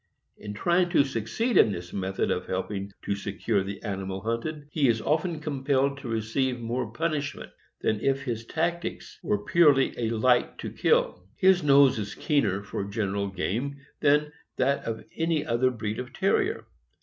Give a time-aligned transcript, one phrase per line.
[0.35, 4.87] In trying to succeed in this method of helping to secure the animal hunted, he
[4.87, 10.57] is often compelled to receive more punishment than if his tactics were purely a light
[10.57, 11.27] to kill.
[11.37, 16.65] His nose is keener for general game than that of any other breed of Terrier.